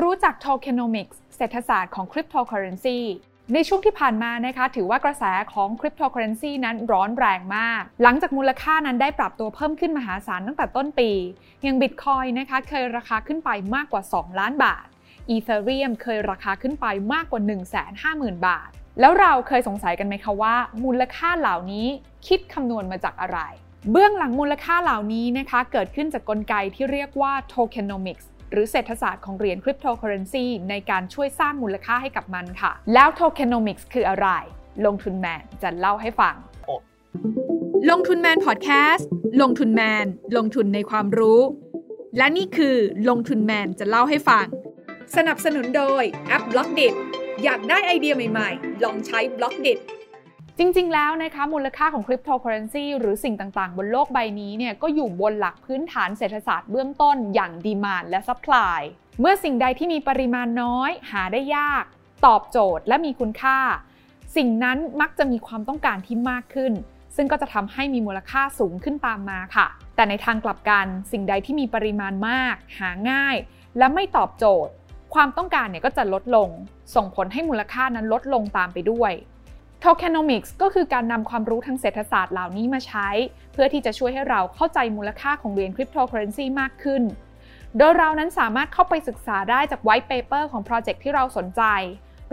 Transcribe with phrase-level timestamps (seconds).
[0.00, 2.98] รู้จัก tokenomics เศรษฐศาสตร์ของ cryptocurrency
[3.54, 11.10] ในช่วงที่ผ่านมานะคะถือว่ากระแสของ cryptocurrency นั้นร้อนแรงมาก หลังจากมูลค่านั้นได้ปรับตัวเพิ่มขึ้นมหาศาลตั้งแต่ต้นปี
[11.62, 14.86] อย่าง Bitcoin นะคะเคยราคาขึ้นไปมากกว่า 2 ล้านบาท
[15.34, 17.40] Ethereum เคยราคาขึ้นไปมากกว่า
[17.92, 18.70] 150,000 บาท
[19.00, 21.86] แล้วเราเคยสงสัยกันไหมคะว่า มูลค่าเหล่านี้
[22.26, 23.40] คิดคำนวณมาจากอะไร
[23.90, 34.28] เบื้องหลังมูลค่าเหล่านี้นะคะเกิดขึ้นจากกลไกที่เรียกว่า tokenomics หรือเศรษฐศาสตร์ของเหรียญคริปโตเคอเรนซีในการช่วยสร้างมูลค่าให้กับมันค่ะ แล้ว tokenomics คืออะไร
[34.86, 36.36] ลงทุนแมนจะเล่าให้ฟัง
[37.90, 39.08] ลงทุนแมนพอดแคสต์
[39.42, 41.40] ลงทุนแมน ลงทุนในความรู้
[42.16, 42.76] และนี่คือ
[43.08, 44.46] ลงทุนแมนจะเล่าให้ฟัง
[45.16, 46.88] สนับสนุนโดยแอป Blockdit
[47.44, 49.74] อยากได้ไอเดียใหม่ๆ ลองใช้ Blockdit
[50.64, 58.80] จริงๆ แล้วนะคะมูลค่าของคริปโตเคอเรนซีหรือสิ่งต่างๆ บนโลกใบนี้เนี่ยก็อยู่บนหลักพื้นฐานเศรษฐศาสตร์เบื้องต้นอย่าง demand และ supply
[59.20, 61.84] เมื่อสิ่งใดที่มีปริมาณน้อย หาได้ยาก
[62.26, 63.58] ตอบโจทย์และมีคุณค่า
[64.36, 66.72] สิ่งนั้นมักจะมีความต้องการที่มากขึ้น
[67.16, 69.66] ซึ่งก็จะทำให้มีมูลค่าสูงขึ้นตามมาค่ะ
[69.96, 73.36] แต่ในทางกลับกันสิ่งใดที่มีปริมาณมาก หาง่าย
[73.78, 74.72] และไม่ตอบโจทย์
[75.14, 76.48] ความต้องการเนี่ยก็จะลดลง
[76.94, 79.12] ส่งผลให้มูลค่านั้นลดลงตามไปด้วย
[79.86, 83.08] Tokenomics ก็คือการนำความรู้ทางเศรษฐศาสตร์เหล่านี้มาใช้
[83.52, 87.02] เพื่อที่จะช่วยให้เราเข้าใจมูลค่าของเหรียญคริปโตเคอเรนซีมากขึ้น
[87.78, 91.62] โดยเรานั้นสามารถเข้าไปศึกษาได้จาก white paper ของโปรเจกต์ที่เราสนใจ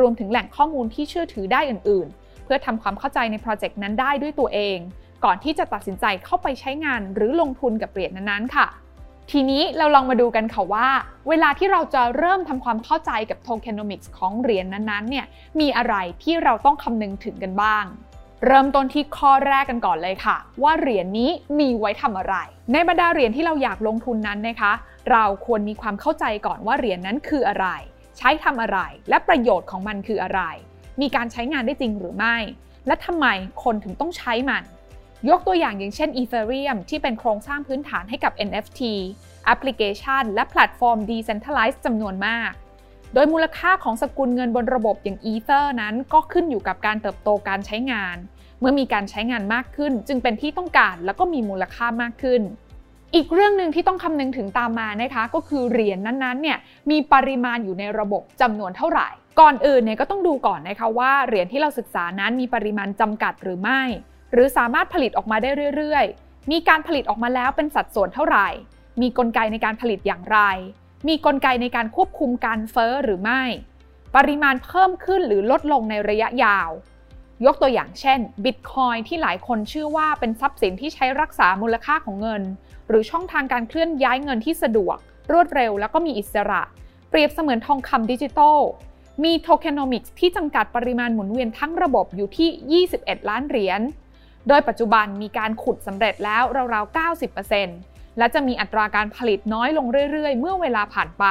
[0.00, 4.78] รวมถึงแหล่งข้อมูลที่เชื่อถือได้อื่น ๆ เพื่อทำความเข้าใจในโปรเจกต์นั้นได้ด้วยตัวเอง
[5.24, 8.66] ก่อนที่จะตัดสินใจเข้าไปใช้งานหรือลงทุนกับเหรียญนั้นๆค่ะ
[9.32, 10.88] ทีนี้เราลองมาดูกันค่ะว่า
[11.28, 15.26] เวลาที่เราจะเริ่มทำความเข้าใจกับ tokenomics ของเหรียญนั้นๆเนี่ย
[15.60, 17.84] มีอะไรที่เราต้องคำนึงถึงกันบ้าง
[18.46, 22.34] เริ่มต้นที่ข้อแรกกันก่อนเลยค่ะ ว่าเหรียญนนี้มีไว้ทำอะไร
[22.72, 24.72] ในบรรดาเหรียญที่เราอยากลงทุนนั้นนะคะ
[25.10, 27.66] เราควรมีความเข้าใจก่อนว่าเหรียญนนั้นคืออะไร
[28.18, 30.42] ใช้ทำอะไร และประโยชน์ของมันคืออะไร
[31.00, 32.36] มีการใช้งานได้จริงหรือไม่
[32.86, 33.26] และทำไม
[33.64, 34.62] คนถึงต้องใช้มัน
[35.28, 38.80] ยกตัวอย่างอย่างเช่น Ethereum ที่เป็นโครงสร้างพื้นฐานให้กับ NFT
[39.44, 42.52] แอปพลิเคชัน และแพลตฟอร์ม Decentralized จำนวนมาก
[43.14, 48.16] โดยมูลค่าของสกุลเงินบนระบบอย่าง Ether นั้นก็ขึ้นอยู่กับการเติบโตการใช้งาน
[48.60, 52.42] เมื่อมีการใช้งานมากขึ้น จึงเป็นที่ต้องการแล้วก็มีมูลค่ามากขึ้น
[53.14, 56.58] อีกเรื่องหนึ่งที่ต้องคำนึงถึงตามมานะคะ ก็คือเหรียญนนั้นๆเนี่ย
[56.90, 59.08] มีปริมาณอยู่ในระบบจำนวนเท่าไหร่
[59.40, 63.82] ก่อนอื่นเนี่ยก็ต้องดูก่อนนะคะว่าเหรียญที่เราศึกษานั้นมีปริมาณจำกัดหรือไม่
[64.32, 68.48] หรือสามารถผลิตออกมาได้เรื่อยๆ มีการผลิตออกมาแล้วเป็นสัดส่วนเท่าไหร่
[69.00, 70.38] มีกลไกในการผลิตอย่างไร
[71.08, 73.42] มีกลไกในการควบคุมการเฟอ้อหรือไม่
[74.16, 76.70] ปริมาณเพิ่มขึ้นหรือลดลงในระยะยาว
[77.46, 82.42] ยกตัวอย่างเช่น Bitcoin ที่หลายคนเชื่อว่าเป็นทรัพย์สินที่ใช้รักษามูลค่าของเงิน
[82.88, 84.96] หรือช่องทางการเคลื่อนย้ายเงินที่สะดวก
[85.32, 86.62] รวดเร็วแล้วก็มีอิสระ
[87.10, 88.58] เปรียบเสมือนทองคำดิจิทัล
[89.24, 93.80] มีโทเคโนมิกส์ที่จำกัดปริมาณหมุนเวียนทั้งระบบอยู่ที่ 21 ล้านเหรียญ
[94.48, 96.42] โดยปัจจุบันมีการขุดสำเร็จแล้ว
[96.74, 96.96] ราวๆ
[97.52, 101.24] 90%และจะมีอัตราการผลิตน้อยลงเรื่อยๆ เมื่อเวลาผ่านไป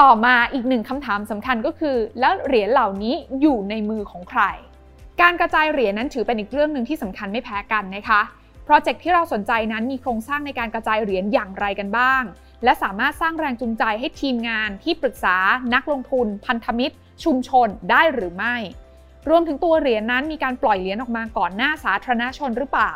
[0.00, 4.42] ต่อมาอีกหนึ่งคำถามสำคัญก็คือ แล้วเหรียญเหล่านี้อยู่ในมือของใคร
[5.20, 8.20] การกระจายเหรียญนั้นถือเป็นอีกเรื่องหนึ่งที่สำคัญไม่แพ้กันนะคะ
[8.64, 12.22] โปรเจกต์ที่เราสนใจนั้นมีโครงสร้างในการกระจายเหรียญอย่างไรกันบ้าง
[12.64, 15.36] และสามารถสร้างแรงจูงใจให้ทีมงาน ที่ปรึกษา
[15.74, 18.56] นักลงทุน พันธมิตร ชุมชนได้หรือไม่
[19.30, 22.94] รวมถึงตัวเหรียญนนั้นมีการปล่อยเหรียญออกมาก่อนหน้าสาธารณชนหรือเปล่า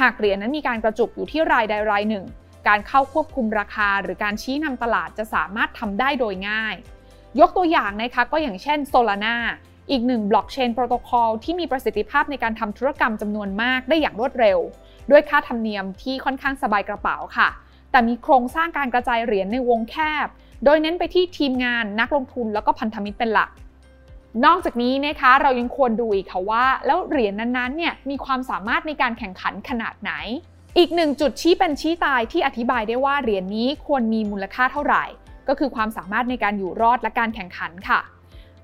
[0.00, 2.24] หากเหรียญนั้นมีการกระจุกอยู่ที่รายใดรายหนึ่ง
[2.68, 6.74] การเข้าควบคุมราคา หรือการชี้นำตลาดจะสามารถทำได้โดยง่าย
[7.40, 9.36] ยกตัวอย่างนะคะก็อย่างเช่น Solana
[9.90, 14.58] อีกหนึ่งบล็อกเชนโปรโตคอลที่มีประสิทธิภาพในการทำธุรกรรมจำนวนมากได้อย่างรวดเร็ว
[15.10, 17.48] ด้วยค่าธรรมเนียมที่ค่อนข้างสบายกระเป๋าค่ะ
[17.90, 20.26] แต่มีโครงสร้างการกระจายเหรียญในวงแคบ
[20.64, 23.50] โดยเน้นไปที่ทีมงานนักลงทุนแล้วก็พันธมิตรเป็นหลัก
[24.44, 30.12] นอกจากนี้นะคะเรายังควรดูอีกค่ะว่า แล้วเหรียญนั้นๆเนี่ยมีความสามารถในการแข่งขันขนาดไหน
[30.78, 35.04] อีกหนึ่งจุดชี้เป็นชี้ตายที่อธิบายได้ว่าเหรียญนี้ควรมีมูลค่าเท่าไหร่
[35.48, 38.00] ก็คือความสามารถในการอยู่รอดและการแข่งขันค่ะ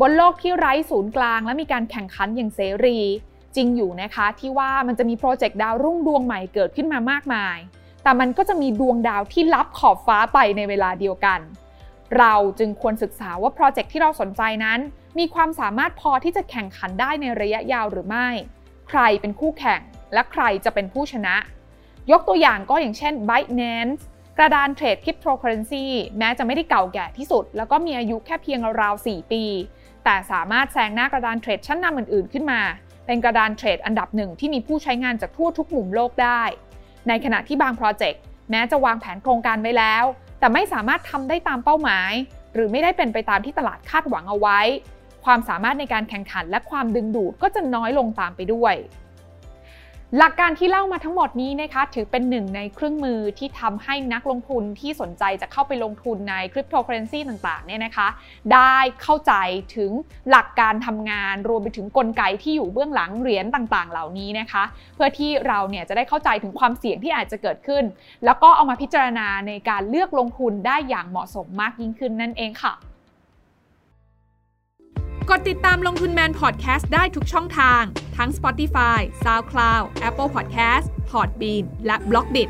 [0.00, 2.98] บนโลกที่ไร้ศูนย์กลาง และมีการแข่งขันอย่างเสรี
[3.56, 7.56] จริงอยู่นะคะที่ว่ามันจะมีโปรเจกต์ดาวรุ่งดวงใหม่เกิดขึ้นมามากมาย
[8.02, 11.40] แต่มันก็จะมีดวงดาวที่ลับขอบฟ้าไปในเวลาเดียวกัน
[12.18, 14.78] เราจึงควรศึกษาว่าโปรเจกต์ที่เราสนใจนั้น
[15.18, 18.28] มีความสามารถพอที่จะแข่งขันได้ในระยะยาวหรือไม่
[18.88, 19.80] ใครเป็นคู่แข่ง
[20.14, 21.36] และใครจะเป็นผู้ชนะ
[22.10, 24.02] ยกตัวอย่างก็อย่างเช่น Binance
[24.38, 25.86] กระดานเทรดคริปโตเคอเรนซี
[26.18, 29.44] แม้จะไม่ได้เก่าแก่ที่สุด แล้วก็มีอายุแค่เพียงราวๆ 4 ปี
[30.04, 32.60] แต่สามารถแซงหน้ากระดานเทรดชั้นนำอื่นๆ ขึ้นมา
[33.06, 36.42] เป็นกระดานเทรดอันดับหนึ่งที่มีผู้ใช้งานจากทั่วทุกมุมโลกได้
[37.08, 40.04] ในขณะที่บางโปรเจกต์แม้จะวางแผนโครงการไว้แล้ว
[40.38, 42.12] แต่ไม่สามารถทำได้ตามเป้าหมาย
[42.54, 44.60] หรือไม่ได้เป็นไปตามที่ตลาดคาดหวังเอาไว้
[45.26, 48.74] ความสามารถในการแข่งขันและความดึงดูดก็จะน้อยลงตามไปด้วย
[50.18, 58.08] หลักการที่เล่ามาทั้งหมดนี้นะคะถือเป็นหนึ่งในเครื่องมือที่ทำให้นักลงทุนที่สนใจจะเข้าไปลงทุนในคริปโตเคอเรนซีต่างๆเนี่ยนะคะ
[58.52, 59.32] ได้เข้าใจ
[59.76, 59.90] ถึง
[60.30, 64.62] หลักการทำงานรวมไปถึงกลไกที่อยู่เบื้องหลังเหรียญต่างๆ เหล่านี้นะคะ
[64.94, 67.84] เพื่อที่เราเนี่ยจะได้เข้าใจถึงความเสี่ยงที่อาจจะเกิดขึ้น
[68.24, 72.74] แล้วก็เอามาพิจารณาในการเลือกลงทุนได้อย่างเหมาะสมมากยิ่งขึ้นนั่นเองค่ะ
[75.30, 77.82] กดติดตามลงทุนแมนพอดแคสต์ได้ทุกช่องทาง
[78.16, 82.44] ทั้ง Spotify, SoundCloud, Apple Podcast, Podbean และ b ล็อกดิ